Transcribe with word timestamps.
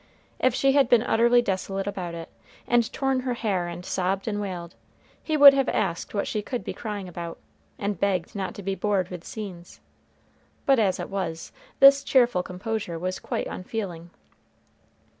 If 0.39 0.55
she 0.55 0.71
had 0.71 0.89
been 0.89 1.03
utterly 1.03 1.43
desolate 1.43 1.85
about 1.85 2.15
it, 2.15 2.29
and 2.65 2.91
torn 2.91 3.19
her 3.19 3.35
hair 3.35 3.67
and 3.67 3.85
sobbed 3.85 4.27
and 4.27 4.41
wailed, 4.41 4.73
he 5.21 5.37
would 5.37 5.53
have 5.53 5.69
asked 5.69 6.15
what 6.15 6.25
she 6.25 6.41
could 6.41 6.63
be 6.63 6.73
crying 6.73 7.07
about, 7.07 7.37
and 7.77 7.99
begged 7.99 8.33
not 8.35 8.55
to 8.55 8.63
be 8.63 8.73
bored 8.73 9.09
with 9.09 9.23
scenes; 9.23 9.79
but 10.65 10.79
as 10.79 10.99
it 10.99 11.11
was, 11.11 11.51
this 11.79 12.03
cheerful 12.03 12.41
composure 12.41 12.97
was 12.97 13.19
quite 13.19 13.45
unfeeling. 13.45 14.09